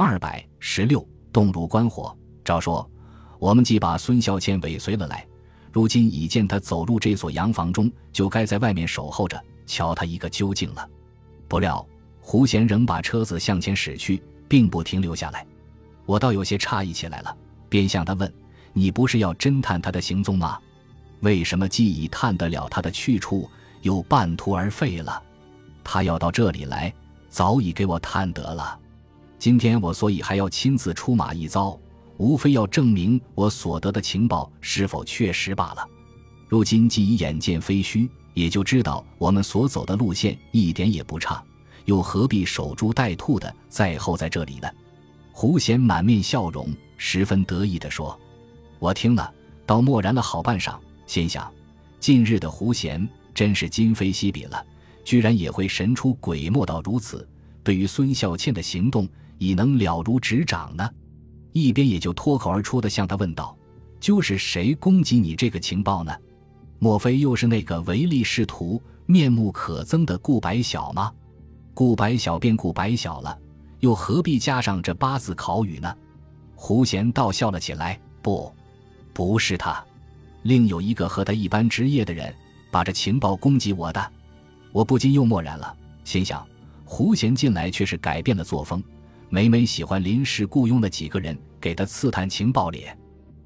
[0.00, 2.16] 二百十六，动如观火。
[2.44, 2.88] 照说，
[3.40, 5.26] 我们既把孙孝谦尾随了来，
[5.72, 10.88] 如今已见他走入这所洋房中，就该在外面守候着，瞧他一个究竟了。
[11.48, 11.84] 不料
[12.20, 15.44] 胡贤仍把车子向前驶去，并不停留下来。
[16.06, 17.36] 我倒有些诧异起来了，
[17.68, 18.32] 便向他问
[18.72, 20.60] ：“你不是要侦探他的行踪吗？
[21.22, 23.50] 为什么既已探得了他的去处，
[23.82, 25.20] 又半途而废了？
[25.82, 26.94] 他要到这里来，
[27.28, 28.78] 早已给我探得了。
[29.38, 31.78] 今天我所以还要亲自出马一遭，
[32.16, 35.88] 无非要证明我所得的情报是否确实罢了。
[36.48, 41.40] 如今既已眼见非虚，也就知道我们所走的路线一点也不差，
[41.84, 44.68] 又何必守株待兔的在候在这里呢？”
[45.30, 48.18] 胡贤满面笑容，十分得意地说
[48.80, 49.32] ：“我听了，
[49.64, 50.76] 倒默然了好半晌，
[51.06, 51.48] 心想：
[52.00, 54.66] 近日的胡贤真是今非昔比了，
[55.04, 57.26] 居然也会神出鬼没到如此。
[57.62, 59.06] 对于孙孝谦的行动，
[59.38, 60.88] 已能了如指掌呢。”
[61.52, 63.56] 一边也就脱口而出的向他问道
[63.98, 66.14] ：“就是谁攻击你这个情报呢？
[66.78, 71.12] 莫非又是那个唯利是图、面目可憎的顾白晓吗？
[71.74, 73.38] 顾白晓便顾白晓了。”
[73.80, 75.96] 又何必加上这八字考语呢？
[76.56, 77.96] 胡贤倒笑了起来。
[78.20, 78.52] 不，
[79.12, 79.84] 不是他，
[80.42, 82.34] 另有一个和他一般职业的人
[82.72, 84.12] 把这情报攻击我的。
[84.72, 86.44] 我不禁又默然了，心想：
[86.84, 88.82] 胡贤近来却是改变了作风，
[89.30, 92.96] 每每喜欢临时雇佣了几个人给他刺探情报咧，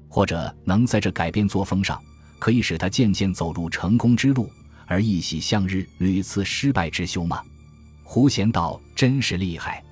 [0.07, 2.01] 或者能在这改变作风上，
[2.39, 4.49] 可以使他渐渐走入成功之路，
[4.85, 7.41] 而一喜向日，屡次失败之休吗？
[8.01, 9.83] 胡贤道：“真是厉害。”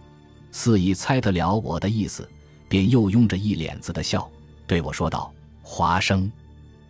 [0.51, 2.29] 似已猜得了我的意思，
[2.69, 4.29] 便又拥着一脸子的笑，
[4.67, 6.31] 对我说道：“华生，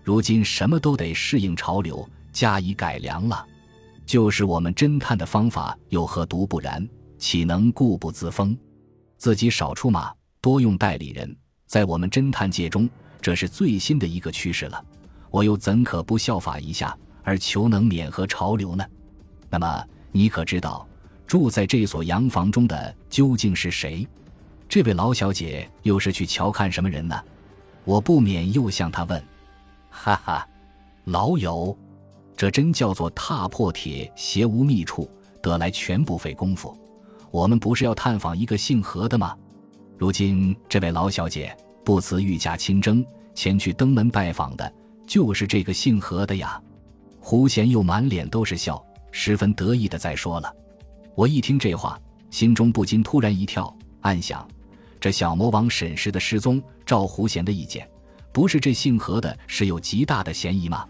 [0.04, 3.44] 如今什么都得适应潮流，加以改良了。
[4.06, 6.88] 就是我们侦探的方法，有何独不然？
[7.18, 8.58] 岂能固步自封？
[9.22, 12.90] 自己少出马，多用代理人，在我们侦探界中，
[13.22, 14.84] 这是最新的一个趋势了。
[15.30, 18.84] 我又怎可不效法一下，而求能免合潮流呢？
[19.48, 20.88] 那么，你可知道？”
[21.28, 24.08] 住在这所洋房中的究竟是谁？
[24.68, 27.24] 这位老小姐又是去瞧看什么人呢？
[27.84, 29.24] 我不免又向她问
[29.92, 30.48] ：“哈哈，
[31.04, 31.78] 老友，
[32.36, 35.08] 这真叫做踏破铁鞋无觅处，
[35.44, 36.76] 得来全不费工夫。
[37.32, 39.36] 我们不是要探访一个姓何的吗？
[39.98, 41.56] 如今这位老小姐
[41.86, 44.72] 不辞御驾亲征前去登门拜访的，
[45.08, 46.62] 就是这个姓何的呀。”
[47.24, 50.54] 胡贤又满脸都是笑，十分得意的在说了。
[51.16, 52.00] 我一听这话，
[52.32, 54.46] 心中不禁突然一跳，暗想：
[55.00, 57.88] 这小魔王沈氏的失踪，照胡贤的意见，
[58.34, 60.86] 不是这姓何的是有极大的嫌疑吗？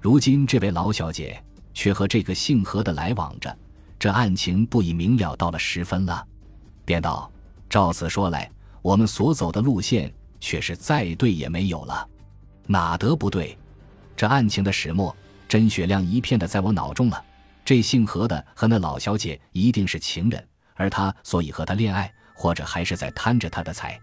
[0.00, 1.42] 如今这位老小姐
[1.72, 3.54] 却和这个姓何的来往着，
[3.98, 6.26] 这案情不已明了到了十分了。
[6.84, 7.30] 便道：
[7.70, 8.50] 照此说来，
[8.82, 12.06] 我们所走的路线却是再对也没有了，
[12.66, 13.56] 哪得不对？
[14.16, 15.16] 这案情的始末，
[15.48, 17.24] 真雪亮一片的在我脑中了。
[17.64, 23.98] 这姓何的和那老小姐一定是情人，而他所以和她恋爱，或者还是在贪着她的财。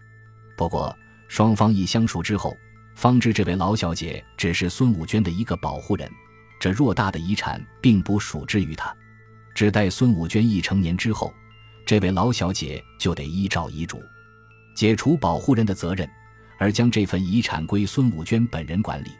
[0.56, 0.94] 不过
[1.28, 2.56] 双方一相处之后，
[2.96, 6.10] 方知这位老小姐只是孙武娟的一个保护人，
[6.58, 8.92] 这偌大的遗产并不属之于她。
[9.54, 11.32] 只待孙武娟一成年之后，
[11.84, 14.02] 这位老小姐就得依照遗嘱，
[14.74, 16.08] 解除保护人的责任，
[16.58, 19.10] 而将这份遗产归孙武娟本人管理。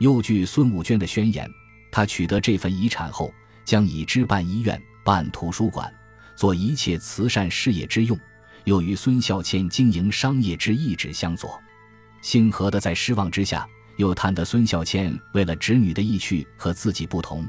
[0.00, 1.48] 又据孙武娟的宣言，
[1.90, 3.32] 她取得这份遗产后。
[3.62, 5.92] 将以之办医院、办图书馆，
[6.34, 8.18] 做一切慈善事业之用，
[8.64, 11.60] 又与孙孝谦经营商业之意志相左。
[12.20, 17.48] 姓何的在失望之下，又叹得孙孝谦为了侄女的意趣和自己不同，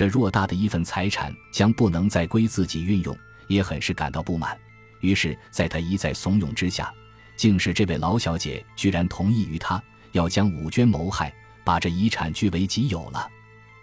[0.00, 3.14] 这偌大的一份财产将不能再归自己运用，
[3.48, 4.58] 也很是感到不满。
[5.00, 6.90] 于是，在他一再怂恿之下，
[7.36, 11.30] 竟是这位老小姐居然同意于他，要将武娟谋害，
[11.64, 13.28] 把这遗产据为己有了。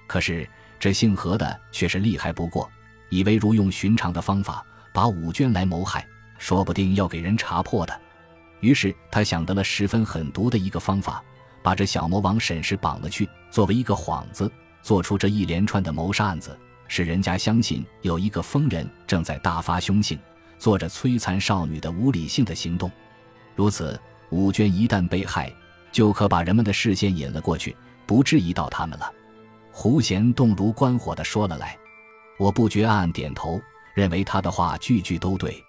[0.07, 0.49] 可是。
[0.79, 2.67] 这姓何的却是厉害不过，
[3.09, 6.03] 以为如用寻常的方法把武娟来谋害，
[6.39, 8.01] 说不定要给人查破的。
[8.59, 11.23] 于是他想得了十分狠毒的一个方法，
[11.61, 14.51] 把这小魔王沈氏绑了去，作为一个幌子，
[14.81, 16.57] 做出这一连串的谋杀案子，
[16.87, 20.17] 使人家相信有一个疯人正在大发凶性，
[20.57, 22.89] 做着摧残少女的无理性的行动。
[23.55, 25.51] 如此，武娟一旦被害，
[25.91, 27.75] 就可把人们的视线引了过去，
[28.05, 29.11] 不质疑到他们了。
[29.71, 31.77] 胡贤动如观火的说了来，
[32.39, 33.59] 我不觉暗暗点头，
[33.93, 35.63] 认为他的话句句都对。